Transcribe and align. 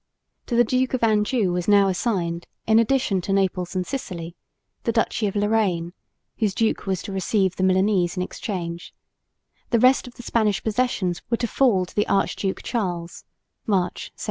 To 0.47 0.55
the 0.55 0.63
Duke 0.63 0.95
of 0.95 1.03
Anjou 1.03 1.51
was 1.53 1.67
now 1.67 1.87
assigned, 1.87 2.47
in 2.65 2.79
addition 2.79 3.21
to 3.21 3.31
Naples 3.31 3.75
and 3.75 3.85
Sicily, 3.85 4.35
the 4.81 4.91
duchy 4.91 5.27
of 5.27 5.35
Lorraine 5.35 5.93
(whose 6.39 6.55
duke 6.55 6.87
was 6.87 7.03
to 7.03 7.11
receive 7.11 7.55
the 7.55 7.61
Milanese 7.63 8.17
in 8.17 8.23
exchange); 8.23 8.95
the 9.69 9.77
rest 9.77 10.07
of 10.07 10.15
the 10.15 10.23
Spanish 10.23 10.63
possessions 10.63 11.21
were 11.29 11.37
to 11.37 11.45
fall 11.45 11.85
to 11.85 11.95
the 11.95 12.07
Archduke 12.07 12.63
Charles 12.63 13.25
(March, 13.67 14.09
1700). 14.15 14.15